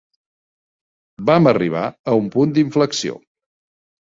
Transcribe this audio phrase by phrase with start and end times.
[1.31, 3.19] Vam arribar a un punt d'inflexió.